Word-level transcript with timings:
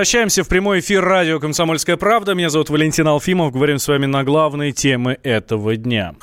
Возвращаемся 0.00 0.44
в 0.44 0.48
прямой 0.48 0.80
эфир 0.80 1.04
радио 1.04 1.38
«Комсомольская 1.38 1.98
правда». 1.98 2.32
Меня 2.32 2.48
зовут 2.48 2.70
Валентин 2.70 3.06
Алфимов. 3.06 3.52
Говорим 3.52 3.78
с 3.78 3.86
вами 3.86 4.06
на 4.06 4.24
главные 4.24 4.72
темы 4.72 5.18
этого 5.22 5.76
дня. 5.76 6.14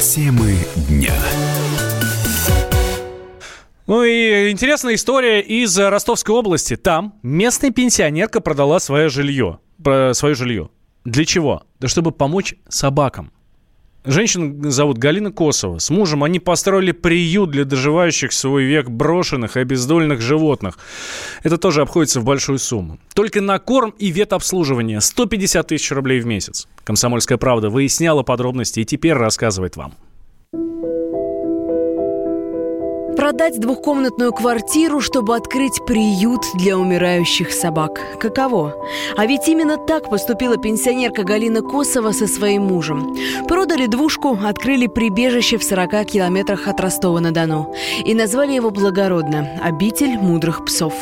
Темы 0.00 0.54
дня. 0.88 1.16
Ну 3.88 4.04
и 4.04 4.52
интересная 4.52 4.94
история 4.94 5.40
из 5.40 5.76
Ростовской 5.76 6.32
области. 6.32 6.76
Там 6.76 7.18
местная 7.24 7.72
пенсионерка 7.72 8.40
продала 8.40 8.78
свое 8.78 9.08
жилье. 9.08 9.58
Свое 10.12 10.36
жилье. 10.36 10.70
Для 11.04 11.24
чего? 11.24 11.64
Да 11.80 11.88
чтобы 11.88 12.12
помочь 12.12 12.54
собакам. 12.68 13.32
Женщину 14.08 14.70
зовут 14.70 14.96
Галина 14.96 15.30
Косова. 15.30 15.78
С 15.78 15.90
мужем 15.90 16.24
они 16.24 16.40
построили 16.40 16.92
приют 16.92 17.50
для 17.50 17.66
доживающих 17.66 18.32
свой 18.32 18.64
век 18.64 18.88
брошенных 18.88 19.58
и 19.58 19.60
обездоленных 19.60 20.22
животных. 20.22 20.78
Это 21.42 21.58
тоже 21.58 21.82
обходится 21.82 22.18
в 22.20 22.24
большую 22.24 22.58
сумму. 22.58 22.98
Только 23.12 23.42
на 23.42 23.58
корм 23.58 23.90
и 23.98 24.10
ветобслуживание 24.10 25.02
150 25.02 25.66
тысяч 25.66 25.92
рублей 25.92 26.20
в 26.20 26.26
месяц. 26.26 26.68
Комсомольская 26.84 27.36
правда 27.36 27.68
выясняла 27.68 28.22
подробности 28.22 28.80
и 28.80 28.86
теперь 28.86 29.12
рассказывает 29.12 29.76
вам. 29.76 29.92
Продать 33.28 33.60
двухкомнатную 33.60 34.32
квартиру, 34.32 35.02
чтобы 35.02 35.36
открыть 35.36 35.84
приют 35.84 36.40
для 36.54 36.78
умирающих 36.78 37.52
собак. 37.52 38.00
Каково? 38.18 38.74
А 39.18 39.26
ведь 39.26 39.46
именно 39.48 39.76
так 39.76 40.08
поступила 40.08 40.56
пенсионерка 40.56 41.24
Галина 41.24 41.60
Косова 41.60 42.12
со 42.12 42.26
своим 42.26 42.62
мужем. 42.62 43.14
Продали 43.46 43.84
двушку, 43.84 44.38
открыли 44.42 44.86
прибежище 44.86 45.58
в 45.58 45.62
40 45.62 46.06
километрах 46.06 46.68
от 46.68 46.80
Ростова-на-Дону. 46.80 47.74
И 48.02 48.14
назвали 48.14 48.52
его 48.52 48.70
благородно– 48.70 49.46
«Обитель 49.62 50.16
мудрых 50.16 50.64
псов». 50.64 50.94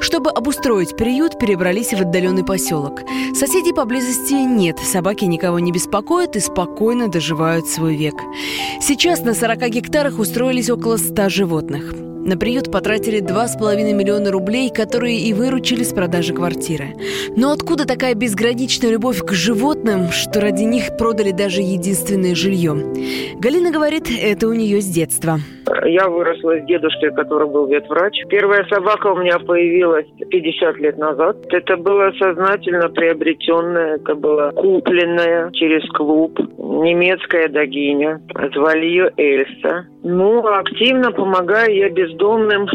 Чтобы 0.00 0.30
обустроить 0.30 0.96
приют, 0.96 1.38
перебрались 1.38 1.92
в 1.92 2.00
отдаленный 2.00 2.44
поселок. 2.44 3.00
Соседей 3.34 3.72
поблизости 3.72 4.34
нет, 4.34 4.78
собаки 4.78 5.24
никого 5.24 5.58
не 5.58 5.72
беспокоят 5.72 6.36
и 6.36 6.40
спокойно 6.40 7.08
доживают 7.08 7.66
свой 7.66 7.96
век. 7.96 8.14
Сейчас 8.80 9.22
на 9.22 9.34
40 9.34 9.68
гектарах 9.68 10.18
устроились 10.18 10.70
около 10.70 10.96
100 10.96 11.28
животных. 11.28 12.11
На 12.24 12.36
приют 12.36 12.70
потратили 12.70 13.20
2,5 13.20 13.92
миллиона 13.94 14.30
рублей, 14.30 14.70
которые 14.70 15.18
и 15.18 15.34
выручили 15.34 15.82
с 15.82 15.92
продажи 15.92 16.32
квартиры. 16.32 16.94
Но 17.36 17.50
откуда 17.50 17.84
такая 17.84 18.14
безграничная 18.14 18.92
любовь 18.92 19.18
к 19.18 19.32
животным, 19.32 20.08
что 20.12 20.40
ради 20.40 20.62
них 20.62 20.96
продали 20.96 21.32
даже 21.32 21.62
единственное 21.62 22.36
жилье? 22.36 22.74
Галина 23.40 23.72
говорит, 23.72 24.04
это 24.08 24.46
у 24.46 24.52
нее 24.52 24.80
с 24.80 24.86
детства. 24.86 25.38
Я 25.84 26.08
выросла 26.08 26.60
с 26.60 26.64
дедушкой, 26.64 27.12
который 27.12 27.48
был 27.48 27.66
ветврач. 27.66 28.14
Первая 28.28 28.64
собака 28.70 29.08
у 29.08 29.16
меня 29.16 29.40
появилась 29.40 30.06
50 30.30 30.76
лет 30.78 30.98
назад. 30.98 31.36
Это 31.48 31.76
было 31.76 32.12
сознательно 32.20 32.88
приобретенное, 32.88 33.96
это 33.96 34.14
было 34.14 34.52
купленное 34.54 35.50
через 35.52 35.82
клуб. 35.90 36.38
Немецкая 36.56 37.48
догиня. 37.48 38.20
Звали 38.54 38.86
ее 38.86 39.12
Эльса. 39.16 39.86
Ну, 40.04 40.44
активно 40.46 41.12
помогаю 41.12 41.76
я 41.76 41.88
бездомным, 41.88 42.66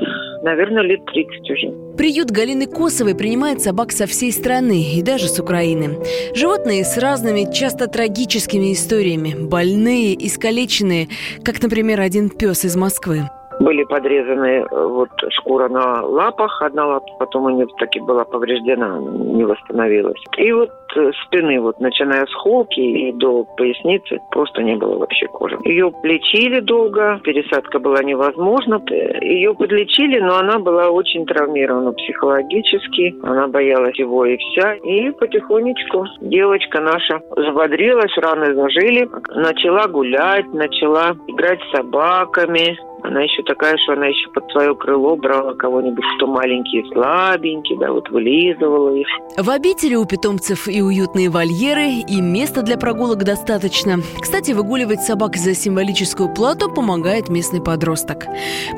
наверное, 0.43 0.83
лет 0.83 1.05
30 1.05 1.51
уже. 1.51 1.97
Приют 1.97 2.31
Галины 2.31 2.67
Косовой 2.67 3.15
принимает 3.15 3.61
собак 3.61 3.91
со 3.91 4.05
всей 4.05 4.31
страны 4.31 4.81
и 4.81 5.01
даже 5.01 5.27
с 5.27 5.39
Украины. 5.39 5.97
Животные 6.35 6.85
с 6.85 6.97
разными, 6.97 7.51
часто 7.51 7.87
трагическими 7.87 8.71
историями. 8.71 9.35
Больные, 9.37 10.13
искалеченные, 10.25 11.07
как, 11.43 11.61
например, 11.61 11.99
один 11.99 12.29
пес 12.29 12.63
из 12.63 12.75
Москвы. 12.75 13.23
Были 13.59 13.83
подрезаны 13.83 14.65
э, 14.69 14.87
вот 14.87 15.09
шкура 15.29 15.67
на 15.67 16.03
лапах, 16.05 16.61
одна 16.61 16.85
лапа 16.85 17.07
потом 17.19 17.45
у 17.45 17.49
нее 17.49 17.67
таки 17.77 17.99
была 17.99 18.23
повреждена, 18.23 18.99
не 18.99 19.43
восстановилась. 19.45 20.21
И 20.37 20.51
вот 20.51 20.69
э, 20.95 21.11
спины, 21.25 21.59
вот 21.59 21.79
начиная 21.79 22.25
с 22.25 22.33
холки 22.33 22.79
и 22.79 23.11
до 23.13 23.45
поясницы, 23.57 24.19
просто 24.31 24.61
не 24.61 24.75
было 24.75 24.97
вообще 24.97 25.27
кожи. 25.27 25.57
Ее 25.63 25.91
лечили 26.03 26.59
долго, 26.59 27.19
пересадка 27.23 27.79
была 27.79 28.03
невозможна. 28.03 28.81
Ее 29.21 29.53
подлечили, 29.53 30.19
но 30.19 30.37
она 30.37 30.59
была 30.59 30.89
очень 30.89 31.25
травмирована 31.25 31.93
психологически. 31.93 33.15
Она 33.23 33.47
боялась 33.47 33.97
его 33.97 34.25
и 34.25 34.37
вся. 34.37 34.75
И 34.75 35.11
потихонечку 35.11 36.05
девочка 36.21 36.79
наша 36.79 37.21
взбодрилась, 37.35 38.15
раны 38.17 38.53
зажили, 38.53 39.09
начала 39.33 39.87
гулять, 39.87 40.45
начала 40.53 41.15
играть 41.27 41.59
с 41.61 41.77
собаками, 41.77 42.77
она 43.07 43.21
еще 43.21 43.41
такая, 43.43 43.77
что 43.77 43.93
она 43.93 44.07
еще 44.07 44.29
под 44.29 44.49
свое 44.51 44.75
крыло 44.75 45.15
брала 45.15 45.53
кого-нибудь, 45.53 46.03
кто 46.17 46.27
маленький 46.27 46.79
и 46.79 46.93
слабенький, 46.93 47.77
да, 47.77 47.91
вот 47.91 48.09
вылизывала 48.09 48.93
их. 48.95 49.07
В 49.37 49.49
обители 49.49 49.95
у 49.95 50.05
питомцев 50.05 50.67
и 50.67 50.81
уютные 50.81 51.29
вольеры, 51.29 51.87
и 52.07 52.21
места 52.21 52.61
для 52.61 52.77
прогулок 52.77 53.23
достаточно. 53.23 53.99
Кстати, 54.21 54.51
выгуливать 54.51 55.01
собак 55.01 55.37
за 55.37 55.55
символическую 55.55 56.33
плату 56.33 56.69
помогает 56.69 57.29
местный 57.29 57.61
подросток. 57.61 58.25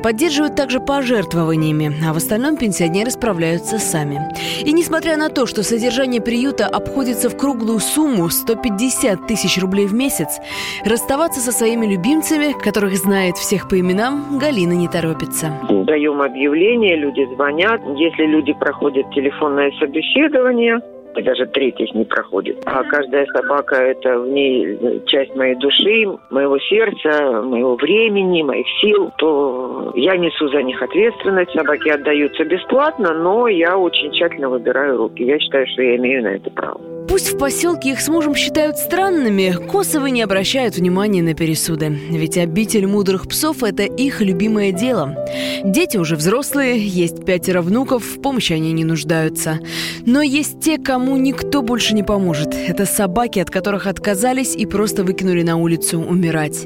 Поддерживают 0.02 0.56
также 0.56 0.80
пожертвованиями, 0.80 1.92
а 2.08 2.12
в 2.12 2.16
остальном 2.16 2.56
пенсионеры 2.56 3.10
справляются 3.10 3.78
сами. 3.78 4.20
И 4.64 4.72
несмотря 4.72 5.16
на 5.16 5.28
то, 5.28 5.46
что 5.46 5.62
содержание 5.62 6.20
приюта 6.20 6.66
обходится 6.66 7.28
в 7.28 7.36
круглую 7.36 7.80
сумму 7.80 8.28
150 8.28 9.26
тысяч 9.26 9.58
рублей 9.58 9.86
в 9.86 9.94
месяц, 9.94 10.38
расставаться 10.84 11.40
со 11.40 11.52
своими 11.52 11.86
любимцами, 11.86 12.54
которых 12.62 12.96
знает 12.96 13.36
всех 13.36 13.68
по 13.68 13.78
именам, 13.78 14.19
Галина 14.40 14.72
не 14.72 14.88
торопится. 14.88 15.52
Даем 15.68 16.22
объявление, 16.22 16.96
люди 16.96 17.26
звонят. 17.34 17.80
Если 17.96 18.26
люди 18.26 18.52
проходят 18.52 19.10
телефонное 19.10 19.70
собеседование, 19.78 20.80
даже 21.14 21.46
третьих 21.46 21.92
не 21.94 22.04
проходит. 22.04 22.62
А 22.66 22.82
каждая 22.84 23.26
собака– 23.26 23.76
это 23.76 24.18
в 24.20 24.28
ней 24.28 24.78
часть 25.06 25.34
моей 25.34 25.54
души, 25.56 26.06
моего 26.30 26.58
сердца, 26.58 27.42
моего 27.42 27.76
времени, 27.76 28.42
моих 28.42 28.66
сил, 28.80 29.10
то 29.18 29.92
я 29.96 30.16
несу 30.16 30.48
за 30.48 30.62
них 30.62 30.80
ответственность. 30.80 31.52
Собаки 31.52 31.88
отдаются 31.88 32.44
бесплатно, 32.44 33.12
но 33.12 33.48
я 33.48 33.76
очень 33.76 34.12
тщательно 34.12 34.48
выбираю 34.48 34.96
руки. 34.96 35.24
Я 35.24 35.38
считаю, 35.38 35.66
что 35.66 35.82
я 35.82 35.96
имею 35.96 36.22
на 36.22 36.28
это 36.28 36.50
право. 36.50 36.80
Пусть 37.10 37.32
в 37.32 37.38
поселке 37.38 37.90
их 37.90 38.00
с 38.00 38.06
мужем 38.06 38.36
считают 38.36 38.78
странными, 38.78 39.56
Косовы 39.68 40.12
не 40.12 40.22
обращают 40.22 40.76
внимания 40.76 41.24
на 41.24 41.34
пересуды. 41.34 41.88
Ведь 41.88 42.38
обитель 42.38 42.86
мудрых 42.86 43.26
псов– 43.26 43.62
это 43.64 43.82
их 43.82 44.20
любимое 44.20 44.70
дело. 44.70 45.16
Дети 45.64 45.96
уже 45.96 46.14
взрослые, 46.14 46.78
есть 46.78 47.24
пятеро 47.24 47.62
внуков, 47.62 48.04
в 48.04 48.22
помощи 48.22 48.52
они 48.52 48.72
не 48.72 48.84
нуждаются. 48.84 49.58
Но 50.06 50.22
есть 50.22 50.60
те, 50.60 50.78
кому 50.78 51.16
никто 51.16 51.62
больше 51.62 51.94
не 51.94 52.04
поможет. 52.04 52.54
Это 52.54 52.86
собаки, 52.86 53.40
от 53.40 53.50
которых 53.50 53.88
отказались 53.88 54.54
и 54.54 54.64
просто 54.64 55.02
выкинули 55.02 55.42
на 55.42 55.56
улицу 55.56 55.98
умирать. 55.98 56.64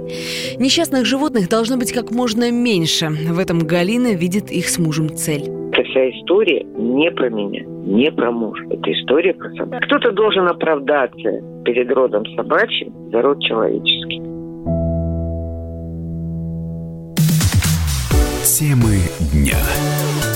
Несчастных 0.58 1.06
животных 1.06 1.48
должно 1.48 1.78
быть 1.78 1.92
как 1.92 2.10
можно 2.10 2.50
меньше. 2.50 3.08
В 3.08 3.38
этом 3.38 3.60
Галина 3.60 4.12
видит 4.12 4.50
их 4.50 4.68
с 4.68 4.76
мужем 4.76 5.16
цель. 5.16 5.63
Вся 5.84 6.10
история 6.10 6.64
не 6.64 7.10
про 7.10 7.28
меня, 7.28 7.62
не 7.64 8.10
про 8.10 8.30
муж. 8.30 8.58
Это 8.70 8.92
история 8.92 9.34
про 9.34 9.50
собак. 9.54 9.82
Кто-то 9.84 10.12
должен 10.12 10.48
оправдаться 10.48 11.40
перед 11.64 11.90
родом 11.92 12.24
собачьим 12.34 13.10
за 13.10 13.22
род 13.22 13.40
человеческий. 13.42 14.22
Темы 18.44 18.96
дня. 19.32 20.33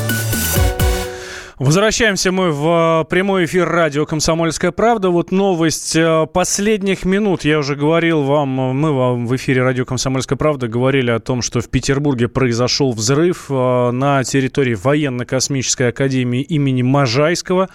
Возвращаемся 1.59 2.31
мы 2.31 2.53
в 2.53 3.03
э, 3.03 3.11
прямой 3.11 3.47
эфир 3.47 3.69
радио 3.69 4.07
«Комсомольская 4.07 4.71
правда». 4.71 5.11
Вот 5.11 5.33
новость 5.33 5.97
э, 5.97 6.25
последних 6.33 7.05
минут. 7.05 7.45
Я 7.45 7.59
уже 7.59 7.75
говорил 7.75 8.23
вам, 8.23 8.61
э, 8.61 8.73
мы 8.75 8.93
вам 8.93 9.27
в 9.27 9.35
эфире 9.35 9.65
радио 9.65 9.85
«Комсомольская 9.85 10.39
правда» 10.39 10.69
говорили 10.69 11.11
о 11.11 11.19
том, 11.19 11.43
что 11.43 11.61
в 11.61 11.69
Петербурге 11.69 12.29
произошел 12.29 12.93
взрыв 12.93 13.51
на 13.51 14.23
территории 14.23 14.75
военно-космической 14.75 15.89
академии 15.89 16.43
имени 16.43 16.83
Можайского. 16.83 17.69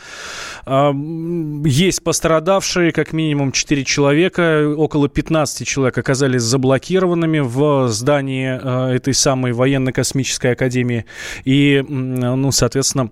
Есть 0.65 2.03
пострадавшие, 2.03 2.93
как 2.93 3.11
минимум 3.11 3.51
4 3.51 3.83
человека. 3.83 4.73
Около 4.77 5.09
15 5.09 5.67
человек 5.67 5.97
оказались 5.97 6.41
заблокированными 6.41 7.39
в 7.39 7.89
здании 7.89 8.95
этой 8.95 9.13
самой 9.13 9.51
военно-космической 9.51 10.53
академии. 10.53 11.05
И, 11.43 11.83
ну, 11.89 12.51
соответственно, 12.51 13.09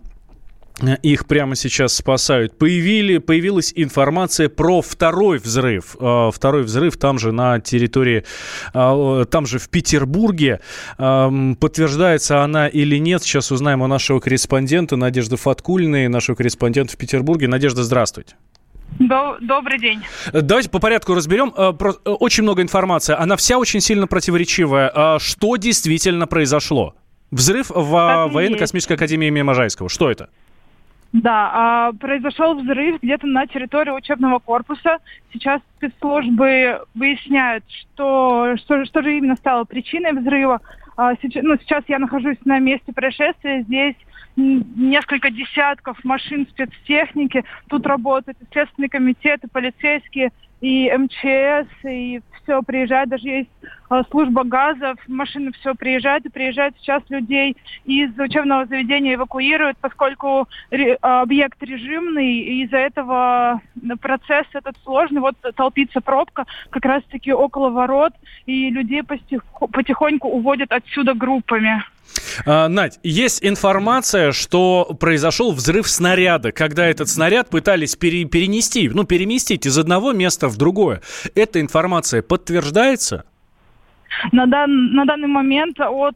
их 1.02 1.28
прямо 1.28 1.56
сейчас 1.56 1.94
спасают. 1.94 2.58
Появили, 2.58 3.18
появилась 3.18 3.74
информация 3.76 4.50
про 4.50 4.82
второй 4.82 5.38
взрыв. 5.38 5.96
А, 6.00 6.32
второй 6.32 6.64
взрыв 6.64 6.98
там 6.98 7.20
же 7.20 7.32
на 7.32 7.60
территории, 7.60 8.26
а, 8.74 9.26
там 9.26 9.46
же 9.46 9.60
в 9.60 9.70
Петербурге. 9.70 10.60
Подтверждается 10.98 12.44
она 12.44 12.68
или 12.68 12.98
нет, 12.98 13.24
сейчас 13.24 13.52
узнаем 13.52 13.82
у 13.82 13.88
нашего 13.88 14.20
корреспондента 14.20 14.96
Надежды 14.96 15.38
Фаткульной, 15.38 16.08
нашего 16.08 16.36
корреспондента 16.36 16.94
в 16.94 16.98
Петербурге. 16.98 17.48
Надежда, 17.48 17.84
здравствуйте. 17.84 18.36
Добрый 19.00 19.80
день. 19.80 20.02
Давайте 20.34 20.70
по 20.70 20.80
порядку 20.80 21.14
разберем. 21.14 21.54
Э, 21.56 21.72
очень 22.06 22.44
много 22.44 22.62
информации. 22.62 23.16
Она 23.18 23.36
вся 23.38 23.58
очень 23.58 23.80
сильно 23.82 24.06
противоречивая. 24.06 24.92
А 24.94 25.20
что 25.20 25.56
действительно 25.56 26.28
произошло? 26.28 26.96
Взрыв 27.32 27.70
в 27.70 28.30
военно-космической 28.32 28.94
академии 28.94 29.28
имени 29.28 29.44
Можайского. 29.44 29.88
Что 29.88 30.12
это? 30.12 30.30
Да, 31.14 31.52
а, 31.54 31.92
произошел 31.94 32.56
взрыв 32.56 33.02
где-то 33.02 33.28
на 33.28 33.46
территории 33.46 33.92
учебного 33.92 34.40
корпуса. 34.40 35.00
Сейчас 35.34 35.62
спецслужбы 35.78 36.86
выясняют, 36.96 37.66
что, 37.70 38.56
что, 38.58 38.86
что 38.86 39.02
же 39.02 39.18
именно 39.18 39.36
стало 39.36 39.66
причиной 39.66 40.14
взрыва. 40.14 40.62
А, 40.96 41.16
сейчас, 41.22 41.44
ну, 41.44 41.58
сейчас 41.58 41.84
я 41.88 42.00
нахожусь 42.00 42.38
на 42.46 42.60
месте 42.60 42.94
происшествия. 42.94 43.64
Здесь 43.64 43.96
несколько 44.38 45.30
десятков 45.32 46.02
машин 46.06 46.48
спецтехники. 46.50 47.44
Тут 47.70 47.86
работают 47.86 48.38
и 48.42 48.46
следственные 48.54 48.90
комитеты, 48.90 49.50
полицейские, 49.50 50.32
и 50.62 50.92
МЧС, 50.96 51.68
и 51.84 52.22
все 52.44 52.62
приезжает, 52.62 53.10
даже 53.10 53.28
есть 53.28 53.50
э, 53.90 54.04
служба 54.12 54.44
газов, 54.44 54.98
машины 55.08 55.52
все 55.54 55.74
приезжают, 55.74 56.26
и 56.26 56.30
приезжают 56.30 56.76
сейчас 56.78 57.02
людей 57.10 57.58
из 57.86 58.18
учебного 58.18 58.68
заведения 58.68 59.16
эвакуируют, 59.16 59.78
поскольку 59.82 60.48
ре, 60.70 60.96
объект 61.02 61.62
режимный, 61.64 62.38
и 62.38 62.64
из-за 62.64 62.78
этого 62.78 63.62
процесс 64.02 64.46
этот 64.54 64.76
сложный, 64.84 65.22
вот 65.22 65.36
толпится 65.56 66.00
пробка 66.00 66.46
как 66.70 66.86
раз-таки 66.86 67.34
около 67.34 67.72
ворот, 67.72 68.14
и 68.46 68.70
людей 68.70 69.02
потихоньку 69.04 70.28
уводят 70.30 70.72
отсюда 70.72 71.16
группами. 71.16 71.84
А, 72.46 72.68
Надь, 72.68 73.00
есть 73.04 73.44
информация, 73.44 74.32
что 74.32 74.96
произошел 75.00 75.52
взрыв 75.52 75.88
снаряда, 75.88 76.52
когда 76.52 76.86
этот 76.88 77.10
снаряд 77.10 77.50
пытались 77.50 77.96
пере, 77.96 78.26
перенести, 78.26 78.90
ну, 78.90 79.04
переместить 79.04 79.66
из 79.66 79.78
одного 79.78 80.12
места 80.12 80.48
в 80.48 80.58
другое. 80.58 81.02
Эта 81.36 81.62
информация 81.62 82.22
подтверждается? 82.22 83.26
На, 84.32 84.46
дан, 84.46 84.94
на 84.94 85.06
данный 85.06 85.28
момент 85.28 85.80
от 85.80 86.16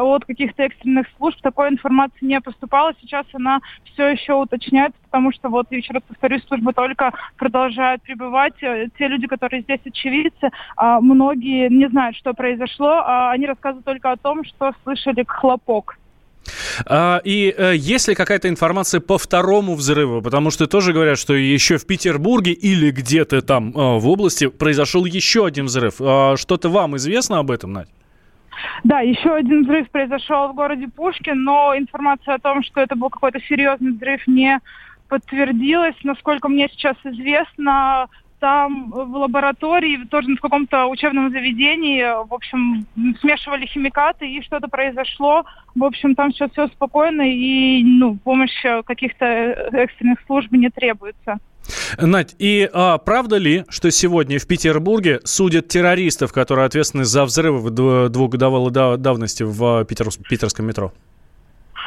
от 0.00 0.24
каких-то 0.24 0.62
экстренных 0.62 1.06
служб 1.16 1.38
такой 1.42 1.68
информации 1.70 2.24
не 2.24 2.40
поступало. 2.40 2.92
Сейчас 3.00 3.26
она 3.32 3.60
все 3.92 4.08
еще 4.08 4.34
уточняется, 4.34 4.98
потому 5.04 5.32
что, 5.32 5.48
вот, 5.48 5.70
еще 5.70 5.92
раз 5.92 6.02
повторюсь, 6.06 6.44
службы 6.46 6.72
только 6.72 7.12
продолжают 7.36 8.02
пребывать. 8.02 8.54
Э, 8.62 8.86
те 8.98 9.08
люди, 9.08 9.26
которые 9.26 9.62
здесь 9.62 9.80
очевидцы, 9.84 10.50
а, 10.76 11.00
многие 11.00 11.68
не 11.68 11.88
знают, 11.88 12.16
что 12.16 12.34
произошло. 12.34 13.02
А 13.04 13.30
они 13.30 13.46
рассказывают 13.46 13.84
только 13.84 14.12
о 14.12 14.16
том, 14.16 14.44
что 14.44 14.72
слышали 14.84 15.24
хлопок. 15.26 15.98
А, 16.84 17.20
и 17.24 17.54
а, 17.56 17.72
есть 17.72 18.08
ли 18.08 18.14
какая-то 18.14 18.48
информация 18.48 19.00
по 19.00 19.18
второму 19.18 19.74
взрыву? 19.74 20.22
Потому 20.22 20.50
что 20.50 20.66
тоже 20.66 20.92
говорят, 20.92 21.18
что 21.18 21.34
еще 21.34 21.78
в 21.78 21.86
Петербурге 21.86 22.52
или 22.52 22.90
где-то 22.90 23.42
там 23.42 23.72
а, 23.74 23.98
в 23.98 24.08
области 24.08 24.46
произошел 24.48 25.04
еще 25.04 25.46
один 25.46 25.66
взрыв. 25.66 25.96
А, 26.00 26.36
что-то 26.36 26.68
вам 26.68 26.96
известно 26.96 27.38
об 27.38 27.50
этом, 27.50 27.72
Надь? 27.72 27.88
Да, 28.84 29.00
еще 29.00 29.34
один 29.34 29.64
взрыв 29.64 29.90
произошел 29.90 30.48
в 30.48 30.54
городе 30.54 30.88
Пушкин, 30.88 31.42
но 31.42 31.76
информация 31.76 32.34
о 32.34 32.38
том, 32.38 32.62
что 32.62 32.80
это 32.80 32.96
был 32.96 33.10
какой-то 33.10 33.40
серьезный 33.40 33.92
взрыв, 33.92 34.26
не 34.26 34.60
подтвердилась. 35.08 35.96
Насколько 36.02 36.48
мне 36.48 36.68
сейчас 36.68 36.96
известно, 37.04 38.08
там 38.38 38.90
в 38.90 39.16
лаборатории, 39.16 40.04
тоже 40.04 40.34
в 40.34 40.40
каком-то 40.40 40.86
учебном 40.86 41.30
заведении, 41.30 42.02
в 42.02 42.34
общем, 42.34 42.86
смешивали 43.20 43.66
химикаты, 43.66 44.30
и 44.30 44.42
что-то 44.42 44.68
произошло. 44.68 45.44
В 45.74 45.84
общем, 45.84 46.14
там 46.14 46.32
сейчас 46.32 46.50
все 46.50 46.68
спокойно, 46.68 47.22
и 47.22 47.82
ну, 47.82 48.16
помощь 48.16 48.62
каких-то 48.84 49.24
экстренных 49.24 50.20
служб 50.26 50.52
не 50.52 50.68
требуется. 50.70 51.38
Надь, 51.98 52.34
и 52.38 52.68
а, 52.72 52.98
правда 52.98 53.36
ли, 53.36 53.64
что 53.68 53.90
сегодня 53.90 54.38
в 54.38 54.46
Петербурге 54.46 55.20
судят 55.24 55.68
террористов, 55.68 56.32
которые 56.32 56.66
ответственны 56.66 57.04
за 57.04 57.24
взрывы 57.24 57.70
двухгодовой 57.70 58.70
давности 58.70 59.42
в 59.42 59.84
питер, 59.84 60.06
питерском 60.28 60.66
метро? 60.66 60.92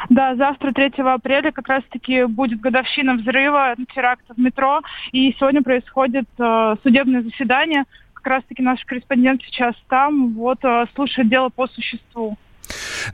Да, 0.08 0.34
завтра, 0.34 0.72
3 0.72 0.92
апреля, 1.04 1.52
как 1.52 1.68
раз-таки 1.68 2.24
будет 2.24 2.60
годовщина 2.60 3.14
взрыва 3.14 3.74
теракта 3.94 4.34
в 4.34 4.38
метро. 4.38 4.80
И 5.12 5.34
сегодня 5.38 5.62
происходит 5.62 6.26
э, 6.38 6.76
судебное 6.82 7.22
заседание. 7.22 7.84
Как 8.14 8.26
раз-таки 8.26 8.62
наш 8.62 8.82
корреспондент 8.84 9.42
сейчас 9.42 9.74
там, 9.88 10.34
вот, 10.34 10.64
э, 10.64 10.86
слушает 10.94 11.28
дело 11.28 11.50
по 11.50 11.66
существу. 11.68 12.38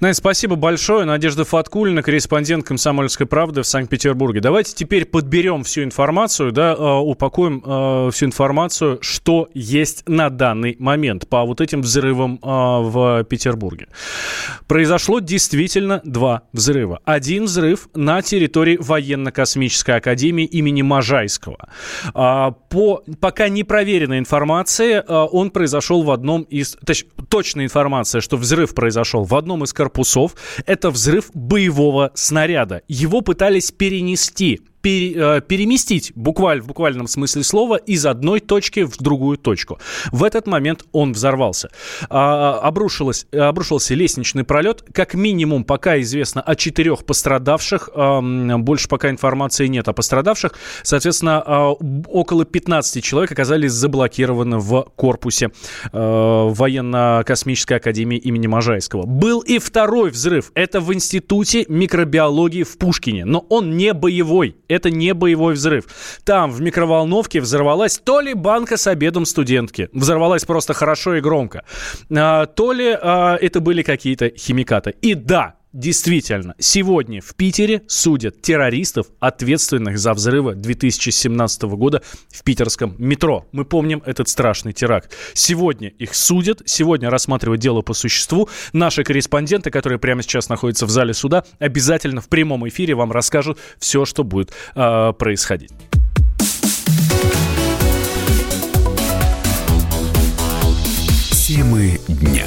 Надя, 0.01 0.15
спасибо 0.15 0.57
большое. 0.57 1.05
Надежда 1.05 1.45
Фаткулина, 1.45 2.03
корреспондент 2.03 2.67
«Комсомольской 2.67 3.27
правды» 3.27 3.63
в 3.63 3.67
Санкт-Петербурге. 3.67 4.41
Давайте 4.41 4.75
теперь 4.75 5.05
подберем 5.05 5.65
всю 5.65 5.83
информацию, 5.83 6.53
да, 6.53 6.75
а, 6.79 7.01
упакуем 7.01 7.63
э, 7.65 8.11
всю 8.13 8.27
информацию, 8.27 8.99
что 9.01 9.49
есть 9.55 10.03
на 10.07 10.31
данный 10.31 10.77
момент 10.79 11.29
по 11.29 11.45
вот 11.45 11.61
этим 11.61 11.83
взрывам 11.83 12.39
э, 12.43 12.47
в 12.47 13.25
Петербурге. 13.25 13.89
Произошло 14.67 15.21
действительно 15.21 16.01
два 16.05 16.43
взрыва. 16.53 17.01
Один 17.05 17.45
взрыв 17.45 17.89
на 17.95 18.23
территории 18.23 18.77
военно-космической 18.81 19.97
академии 19.97 20.45
имени 20.45 20.83
Можайского. 20.83 21.69
Э, 22.15 22.53
по 22.69 23.03
пока 23.21 23.49
непроверенной 23.49 24.19
информации, 24.19 24.97
э, 24.97 25.03
он 25.09 25.51
произошел 25.51 26.03
в 26.03 26.11
одном 26.11 26.43
из... 26.43 26.77
Точнее, 26.85 27.11
точная 27.29 27.65
информация, 27.65 28.21
что 28.21 28.37
взрыв 28.37 28.75
произошел 28.75 29.25
в 29.25 29.35
одном 29.35 29.65
из 29.65 29.73
корпусов. 29.73 30.35
Это 30.67 30.91
взрыв 30.91 31.31
боевого 31.35 32.11
снаряда. 32.15 32.83
Его 32.89 33.21
пытались 33.21 33.71
перенести 33.73 34.61
э, 34.87 35.41
переместить 35.41 36.13
буквально 36.15 36.63
в 36.63 36.67
буквальном 36.67 37.07
смысле 37.07 37.43
слова 37.43 37.77
из 37.77 38.07
одной 38.07 38.41
точки 38.41 38.85
в 38.85 38.97
другую 38.99 39.39
точку. 39.39 39.79
В 40.13 40.25
этот 40.25 40.47
момент 40.47 40.85
он 40.93 41.13
взорвался. 41.13 41.71
А, 42.09 42.59
обрушилось, 42.63 43.27
обрушился 43.33 43.95
лестничный 43.95 44.45
пролет. 44.45 44.85
Как 44.93 45.15
минимум, 45.15 45.65
пока 45.65 46.01
известно 46.01 46.41
о 46.41 46.55
четырех 46.55 47.05
пострадавших. 47.05 47.91
Больше 47.95 48.89
пока 48.89 49.11
информации 49.11 49.67
нет 49.67 49.89
о 49.89 49.93
пострадавших. 49.93 50.55
Соответственно, 50.83 51.43
а, 51.45 51.71
около 51.71 52.45
15 52.45 53.03
человек 53.03 53.33
оказались 53.33 53.73
заблокированы 53.73 54.59
в 54.59 54.83
корпусе 54.97 55.51
а, 55.93 56.49
военно-космической 56.49 57.75
академии 57.75 58.19
имени 58.19 58.47
Можайского. 58.47 59.07
Был 59.07 59.41
и 59.41 59.59
второй 59.59 60.11
взрыв. 60.11 60.51
Это 60.55 60.81
в 60.81 60.93
Институте 60.93 61.65
микробиологии 61.69 62.63
в 62.63 62.79
Пушкине. 62.79 63.25
Но 63.25 63.45
он 63.49 63.77
не 63.77 63.93
боевой 63.93 64.57
это 64.77 64.91
не 64.91 65.13
боевой 65.15 65.55
взрыв. 65.55 65.87
Там 66.25 66.51
в 66.53 66.61
микроволновке 66.61 67.41
взорвалась 67.41 67.99
то 67.99 68.21
ли 68.21 68.35
банка 68.35 68.77
с 68.77 68.87
обедом 68.87 69.27
студентки, 69.27 69.89
взорвалась 69.93 70.45
просто 70.45 70.75
хорошо 70.75 71.17
и 71.17 71.21
громко, 71.21 71.65
а, 72.15 72.47
то 72.47 72.73
ли 72.73 72.97
а, 73.01 73.37
это 73.37 73.61
были 73.61 73.83
какие-то 73.83 74.31
химикаты. 74.31 74.95
И 75.03 75.15
да, 75.15 75.56
Действительно, 75.73 76.55
сегодня 76.59 77.21
в 77.21 77.35
Питере 77.35 77.83
судят 77.87 78.41
террористов, 78.41 79.09
ответственных 79.21 79.99
за 79.99 80.15
взрывы 80.15 80.55
2017 80.55 81.63
года 81.63 82.03
в 82.31 82.43
питерском 82.45 82.95
метро. 82.99 83.47
Мы 83.53 83.65
помним 83.65 84.03
этот 84.07 84.29
страшный 84.29 84.73
теракт. 84.73 85.13
Сегодня 85.35 85.89
их 85.89 86.15
судят, 86.15 86.63
сегодня 86.65 87.11
рассматривают 87.11 87.61
дело 87.61 87.83
по 87.83 87.95
существу. 87.95 88.49
Наши 88.73 89.05
корреспонденты, 89.05 89.71
которые 89.71 89.99
прямо 89.99 90.23
сейчас 90.23 90.49
находятся 90.49 90.87
в 90.87 90.91
зале 90.91 91.13
суда, 91.13 91.45
обязательно 91.59 92.21
в 92.21 92.29
прямом 92.29 92.67
эфире 92.69 92.95
вам 92.95 93.13
расскажут 93.13 93.59
все, 93.79 94.05
что 94.05 94.25
будет 94.25 94.53
э, 94.75 95.13
происходить. 95.19 95.73
Темы 101.47 102.01
дня. 102.09 102.47